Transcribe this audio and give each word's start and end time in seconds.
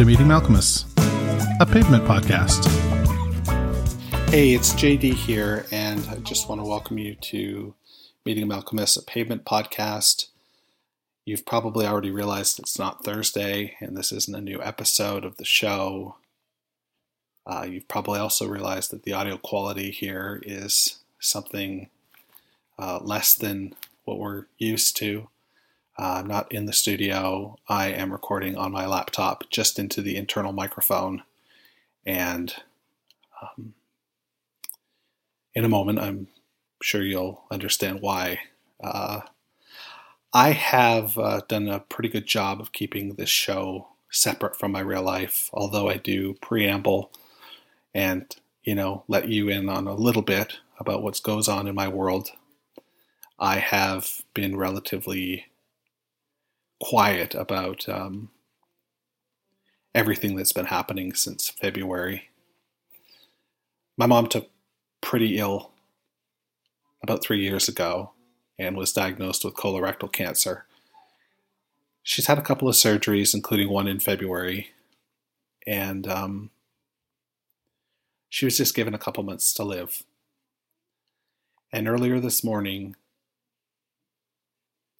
To 0.00 0.06
Meeting 0.06 0.28
Malkmus, 0.28 0.86
a 1.60 1.66
pavement 1.66 2.04
podcast. 2.04 2.64
Hey, 4.30 4.54
it's 4.54 4.72
JD 4.72 5.12
here, 5.12 5.66
and 5.70 6.02
I 6.08 6.14
just 6.20 6.48
want 6.48 6.62
to 6.62 6.66
welcome 6.66 6.96
you 6.96 7.16
to 7.16 7.74
Meeting 8.24 8.48
Malkmus, 8.48 8.98
a 8.98 9.02
pavement 9.02 9.44
podcast. 9.44 10.28
You've 11.26 11.44
probably 11.44 11.84
already 11.84 12.10
realized 12.10 12.58
it's 12.58 12.78
not 12.78 13.04
Thursday, 13.04 13.76
and 13.78 13.94
this 13.94 14.10
isn't 14.10 14.34
a 14.34 14.40
new 14.40 14.62
episode 14.62 15.26
of 15.26 15.36
the 15.36 15.44
show. 15.44 16.16
Uh, 17.46 17.66
you've 17.68 17.88
probably 17.88 18.20
also 18.20 18.48
realized 18.48 18.92
that 18.92 19.02
the 19.02 19.12
audio 19.12 19.36
quality 19.36 19.90
here 19.90 20.40
is 20.46 21.00
something 21.18 21.90
uh, 22.78 23.00
less 23.02 23.34
than 23.34 23.74
what 24.06 24.18
we're 24.18 24.46
used 24.56 24.96
to. 24.96 25.28
Uh, 25.98 26.20
I'm 26.20 26.26
not 26.26 26.50
in 26.52 26.66
the 26.66 26.72
studio. 26.72 27.58
I 27.68 27.88
am 27.88 28.12
recording 28.12 28.56
on 28.56 28.72
my 28.72 28.86
laptop 28.86 29.44
just 29.50 29.78
into 29.78 30.00
the 30.00 30.16
internal 30.16 30.52
microphone. 30.52 31.22
And 32.06 32.54
um, 33.42 33.74
in 35.54 35.64
a 35.64 35.68
moment, 35.68 35.98
I'm 35.98 36.28
sure 36.82 37.02
you'll 37.02 37.44
understand 37.50 38.00
why. 38.00 38.40
Uh, 38.82 39.20
I 40.32 40.52
have 40.52 41.18
uh, 41.18 41.42
done 41.48 41.68
a 41.68 41.80
pretty 41.80 42.08
good 42.08 42.26
job 42.26 42.60
of 42.60 42.72
keeping 42.72 43.14
this 43.14 43.28
show 43.28 43.88
separate 44.10 44.56
from 44.56 44.72
my 44.72 44.80
real 44.80 45.02
life, 45.02 45.50
although 45.52 45.88
I 45.88 45.96
do 45.96 46.34
preamble 46.40 47.10
and, 47.94 48.34
you 48.62 48.74
know, 48.74 49.04
let 49.08 49.28
you 49.28 49.48
in 49.48 49.68
on 49.68 49.86
a 49.86 49.94
little 49.94 50.22
bit 50.22 50.58
about 50.78 51.02
what 51.02 51.20
goes 51.22 51.48
on 51.48 51.66
in 51.66 51.74
my 51.74 51.88
world. 51.88 52.30
I 53.38 53.58
have 53.58 54.22
been 54.32 54.56
relatively 54.56 55.46
quiet 56.80 57.34
about 57.34 57.88
um, 57.88 58.30
everything 59.94 60.36
that's 60.36 60.52
been 60.52 60.66
happening 60.66 61.14
since 61.14 61.50
February. 61.50 62.30
My 63.96 64.06
mom 64.06 64.28
took 64.28 64.50
pretty 65.00 65.38
ill 65.38 65.72
about 67.02 67.22
three 67.22 67.40
years 67.42 67.68
ago 67.68 68.12
and 68.58 68.76
was 68.76 68.92
diagnosed 68.92 69.44
with 69.44 69.54
colorectal 69.54 70.10
cancer. 70.10 70.66
She's 72.02 72.26
had 72.26 72.38
a 72.38 72.42
couple 72.42 72.68
of 72.68 72.74
surgeries, 72.74 73.34
including 73.34 73.68
one 73.68 73.86
in 73.86 74.00
February, 74.00 74.70
and 75.66 76.06
um, 76.06 76.50
she 78.28 78.44
was 78.44 78.56
just 78.56 78.74
given 78.74 78.94
a 78.94 78.98
couple 78.98 79.22
months 79.22 79.52
to 79.54 79.64
live. 79.64 80.02
And 81.72 81.86
earlier 81.86 82.18
this 82.20 82.42
morning, 82.42 82.96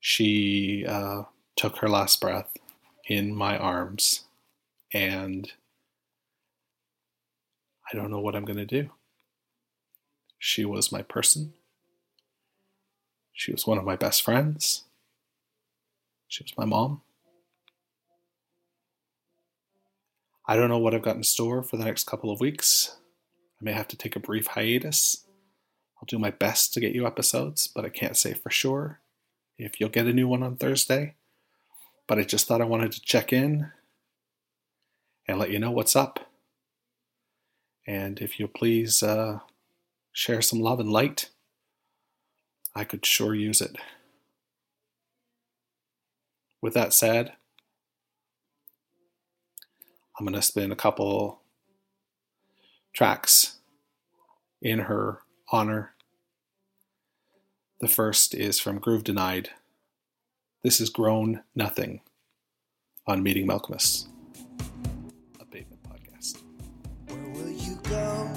she 0.00 0.84
uh, 0.86 1.22
took 1.56 1.78
her 1.78 1.88
last 1.88 2.20
breath 2.20 2.56
in 3.06 3.34
my 3.34 3.56
arms, 3.56 4.24
and 4.92 5.52
I 7.90 7.96
don't 7.96 8.10
know 8.10 8.20
what 8.20 8.34
I'm 8.34 8.44
going 8.44 8.58
to 8.58 8.64
do. 8.64 8.90
She 10.38 10.64
was 10.64 10.92
my 10.92 11.02
person. 11.02 11.52
She 13.32 13.52
was 13.52 13.66
one 13.66 13.78
of 13.78 13.84
my 13.84 13.96
best 13.96 14.22
friends. 14.22 14.84
She 16.28 16.42
was 16.42 16.56
my 16.56 16.64
mom. 16.64 17.02
I 20.46 20.56
don't 20.56 20.68
know 20.68 20.78
what 20.78 20.94
I've 20.94 21.02
got 21.02 21.16
in 21.16 21.22
store 21.22 21.62
for 21.62 21.76
the 21.76 21.84
next 21.84 22.06
couple 22.06 22.30
of 22.30 22.40
weeks. 22.40 22.96
I 23.60 23.64
may 23.64 23.72
have 23.72 23.88
to 23.88 23.96
take 23.96 24.16
a 24.16 24.20
brief 24.20 24.48
hiatus. 24.48 25.24
I'll 25.96 26.06
do 26.06 26.18
my 26.18 26.30
best 26.30 26.74
to 26.74 26.80
get 26.80 26.94
you 26.94 27.06
episodes, 27.06 27.68
but 27.68 27.84
I 27.84 27.88
can't 27.88 28.16
say 28.16 28.34
for 28.34 28.50
sure 28.50 29.00
if 29.56 29.78
you'll 29.78 29.88
get 29.88 30.06
a 30.06 30.12
new 30.12 30.26
one 30.26 30.42
on 30.42 30.56
Thursday 30.56 31.14
but 32.12 32.18
I 32.18 32.24
just 32.24 32.46
thought 32.46 32.60
I 32.60 32.66
wanted 32.66 32.92
to 32.92 33.00
check 33.00 33.32
in 33.32 33.72
and 35.26 35.38
let 35.38 35.50
you 35.50 35.58
know 35.58 35.70
what's 35.70 35.96
up. 35.96 36.30
And 37.86 38.20
if 38.20 38.38
you'll 38.38 38.50
please 38.50 39.02
uh, 39.02 39.38
share 40.12 40.42
some 40.42 40.60
love 40.60 40.78
and 40.78 40.92
light, 40.92 41.30
I 42.74 42.84
could 42.84 43.06
sure 43.06 43.34
use 43.34 43.62
it. 43.62 43.76
With 46.60 46.74
that 46.74 46.92
said, 46.92 47.32
I'm 50.20 50.26
going 50.26 50.34
to 50.34 50.42
spin 50.42 50.70
a 50.70 50.76
couple 50.76 51.40
tracks 52.92 53.56
in 54.60 54.80
her 54.80 55.20
honor. 55.50 55.94
The 57.80 57.88
first 57.88 58.34
is 58.34 58.60
from 58.60 58.80
Groove 58.80 59.02
Denied 59.02 59.48
this 60.62 60.80
is 60.80 60.90
Grown 60.90 61.42
Nothing 61.56 62.02
on 63.06 63.20
Meeting 63.22 63.48
Malkmus, 63.48 64.06
a 65.40 65.44
pavement 65.44 65.82
podcast. 65.82 66.38
Where 67.08 67.28
will 67.32 67.50
you 67.50 67.76
go? 67.82 68.30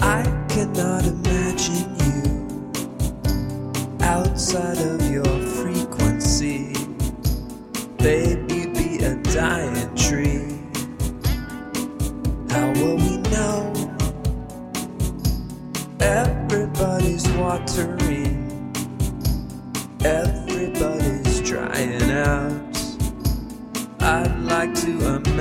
I 0.00 0.24
cannot 0.48 1.06
imagine 1.06 1.94
you 2.00 2.70
outside 4.00 4.78
of 4.78 5.08
your 5.08 5.24
frequency. 5.24 6.74
Baby, 7.98 8.66
be 8.74 9.04
a 9.04 9.14
dying 9.22 9.94
tree. 9.94 10.58
How 12.50 12.72
will 12.72 12.96
we 12.96 13.18
know? 13.30 13.72
Everybody's 16.00 17.28
watering 17.34 18.31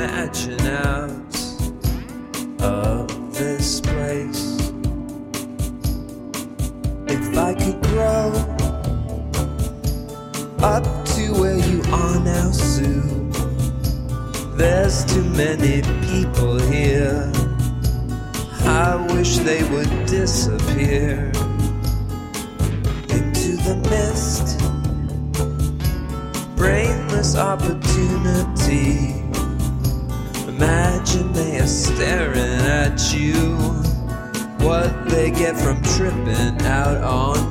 imagine 0.03 0.59
out 0.61 1.11
of 2.59 3.33
this 3.37 3.81
place. 3.81 4.57
If 7.07 7.37
I 7.37 7.53
could 7.53 7.79
grow 7.83 8.33
up 10.63 10.83
to 11.05 11.31
where 11.39 11.57
you 11.57 11.83
are 11.91 12.19
now, 12.19 12.49
Sue. 12.49 13.29
There's 14.55 15.05
too 15.05 15.23
many 15.23 15.83
people 16.09 16.59
here. 16.59 17.31
I 18.63 18.95
wish 19.13 19.37
they 19.37 19.63
would 19.69 20.07
disappear 20.07 21.31
into 23.17 23.55
the 23.67 23.75
mist. 23.91 24.57
Brainless 26.55 27.35
opportunity. 27.35 29.20
Imagine 30.61 31.33
they 31.33 31.59
are 31.59 31.65
staring 31.65 32.37
at 32.37 33.11
you. 33.15 33.57
What 34.63 35.09
they 35.09 35.31
get 35.31 35.57
from 35.57 35.81
tripping 35.81 36.61
out 36.67 36.97
on 36.97 37.50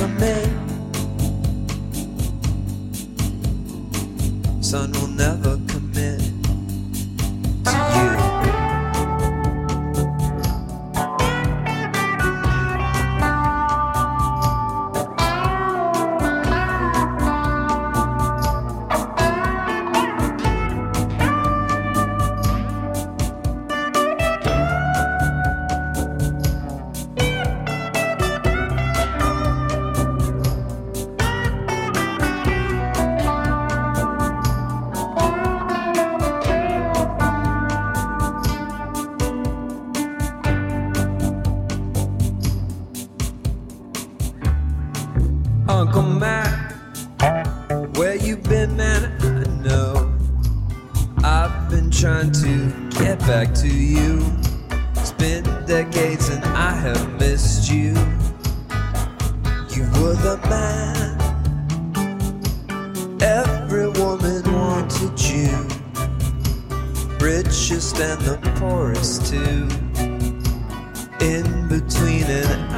command. 0.00 0.56
Sun 4.64 4.92
will 4.92 5.08
never. 5.08 5.39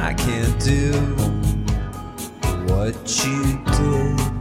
I 0.03 0.13
can't 0.13 0.59
do 0.59 0.91
what 2.67 3.25
you 3.25 3.63
did. 3.71 4.32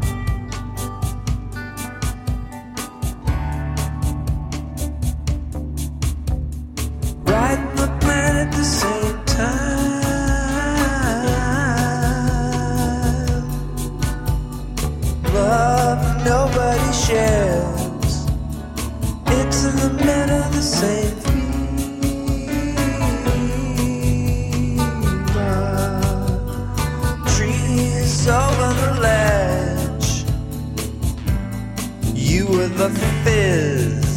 You 32.33 32.47
were 32.47 32.67
the 32.67 32.89
fizz. 33.25 34.12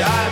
Yeah. 0.00 0.29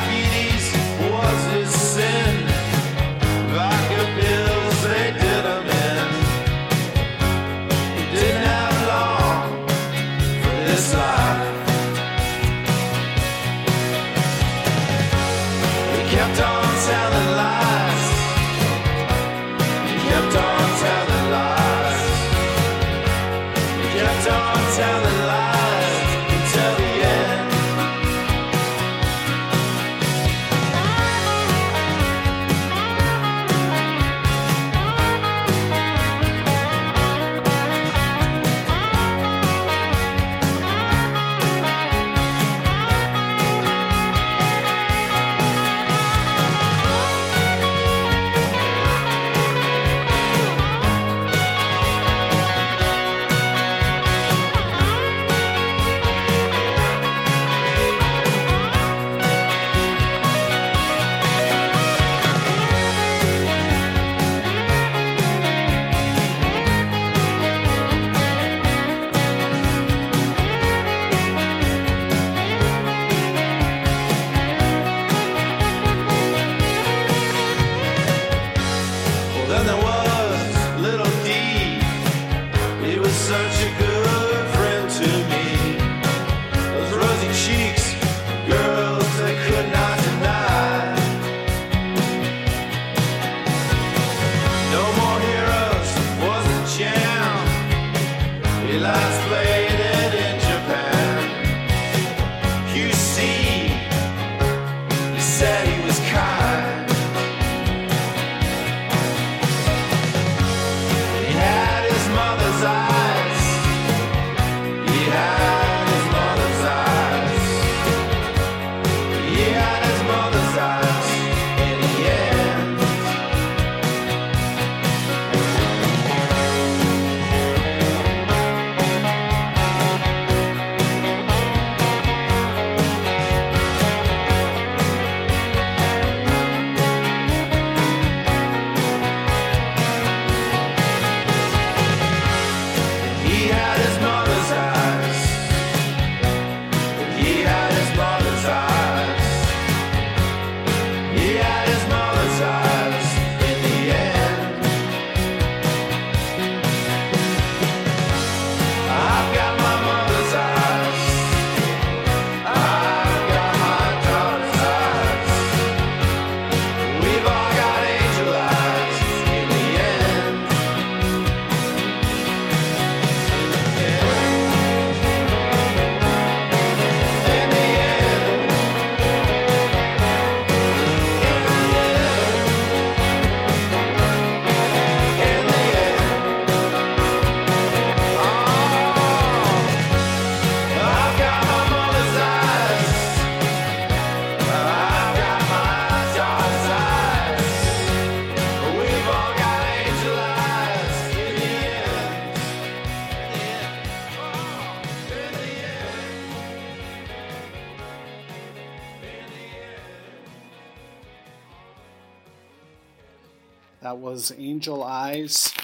That 213.80 213.99
was 213.99 214.32
Angel 214.37 214.82
Eyes 214.82 215.54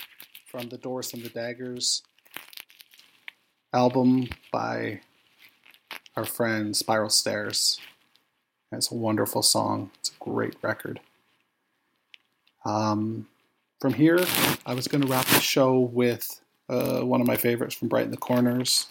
from 0.46 0.68
the 0.68 0.78
Doris 0.78 1.12
and 1.14 1.24
the 1.24 1.28
Daggers 1.30 2.04
album 3.72 4.28
by 4.52 5.00
our 6.16 6.24
friend 6.24 6.76
Spiral 6.76 7.10
Stairs. 7.10 7.80
It's 8.70 8.92
a 8.92 8.94
wonderful 8.94 9.42
song. 9.42 9.90
It's 9.98 10.10
a 10.10 10.24
great 10.24 10.54
record. 10.62 11.00
Um, 12.64 13.26
from 13.80 13.94
here, 13.94 14.24
I 14.64 14.74
was 14.74 14.86
going 14.86 15.02
to 15.02 15.08
wrap 15.08 15.26
the 15.26 15.40
show 15.40 15.80
with 15.80 16.40
uh, 16.68 17.00
one 17.00 17.20
of 17.20 17.26
my 17.26 17.36
favorites 17.36 17.74
from 17.74 17.88
Brighten 17.88 18.12
the 18.12 18.16
Corners 18.16 18.86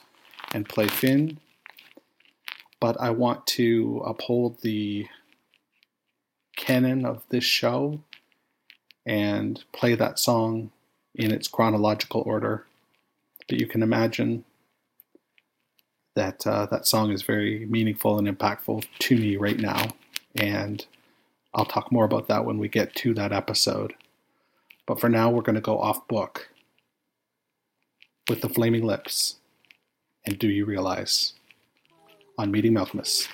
and 0.53 0.67
play 0.67 0.89
Fin. 0.89 1.39
But 2.81 2.99
I 2.99 3.11
want 3.11 3.47
to 3.47 4.03
uphold 4.05 4.59
the 4.63 5.07
canon 6.57 7.05
of 7.05 7.23
this 7.29 7.45
show 7.45 8.01
and 9.05 9.63
play 9.73 9.95
that 9.95 10.19
song 10.19 10.71
in 11.15 11.31
its 11.31 11.47
chronological 11.47 12.23
order. 12.25 12.65
But 13.47 13.59
you 13.59 13.67
can 13.67 13.83
imagine 13.83 14.45
that 16.15 16.45
uh, 16.45 16.67
that 16.67 16.85
song 16.85 17.11
is 17.11 17.21
very 17.23 17.65
meaningful 17.65 18.17
and 18.17 18.27
impactful 18.27 18.85
to 18.99 19.15
me 19.15 19.37
right 19.37 19.59
now. 19.59 19.87
And 20.35 20.85
I'll 21.53 21.65
talk 21.65 21.91
more 21.91 22.05
about 22.05 22.27
that 22.27 22.45
when 22.45 22.57
we 22.57 22.67
get 22.67 22.95
to 22.95 23.13
that 23.15 23.31
episode. 23.31 23.93
But 24.85 24.99
for 24.99 25.09
now, 25.09 25.29
we're 25.29 25.41
going 25.41 25.55
to 25.55 25.61
go 25.61 25.79
off 25.79 26.07
book 26.07 26.49
with 28.29 28.41
the 28.41 28.49
Flaming 28.49 28.85
Lips 28.85 29.37
and 30.25 30.37
Do 30.39 30.47
You 30.47 30.65
Realize 30.65 31.33
on 32.37 32.51
Meeting 32.51 32.73
Malkmus, 32.73 33.27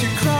you 0.00 0.08
cry? 0.16 0.37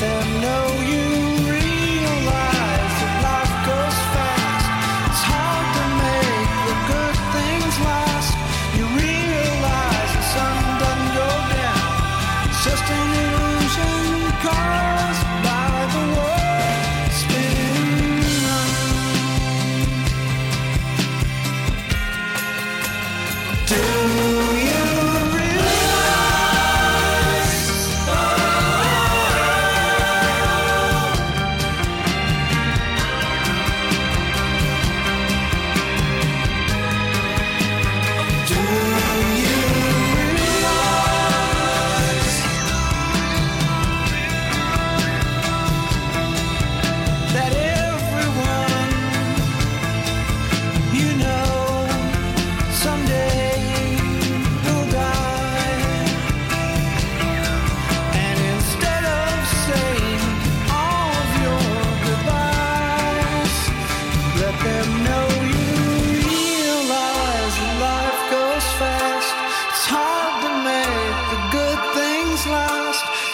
them 0.00 0.40
know. 0.40 0.79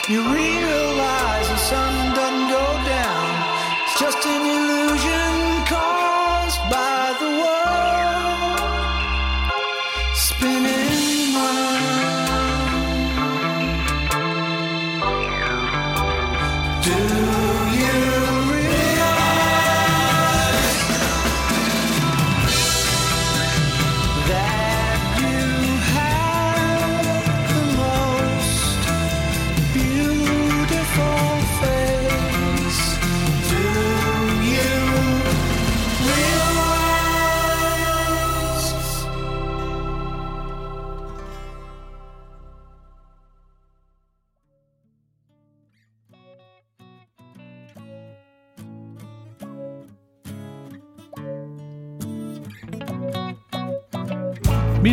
You 0.09 0.23
read. 0.33 0.56